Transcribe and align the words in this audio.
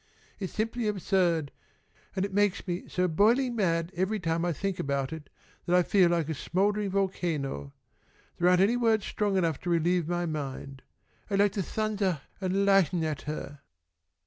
It's 0.39 0.51
simply 0.53 0.87
absurd, 0.87 1.51
and 2.15 2.25
it 2.25 2.33
makes 2.33 2.65
me 2.67 2.87
so 2.89 3.07
boiling 3.07 3.55
mad 3.55 3.91
every 3.95 4.19
time 4.19 4.43
I 4.43 4.51
think 4.51 4.79
about 4.79 5.13
it 5.13 5.29
that 5.67 5.75
I 5.75 5.83
feel 5.83 6.09
like 6.09 6.27
a 6.27 6.33
smouldering 6.33 6.89
volcano. 6.89 7.71
There 8.37 8.49
aren't 8.49 8.61
any 8.61 8.77
words 8.77 9.05
strong 9.05 9.37
enough 9.37 9.59
to 9.59 9.69
relieve 9.69 10.07
my 10.07 10.25
mind. 10.25 10.81
I'd 11.29 11.37
like 11.37 11.51
to 11.51 11.61
thundah 11.61 12.21
and 12.41 12.65
lighten 12.65 13.03
at 13.03 13.21
her." 13.29 13.59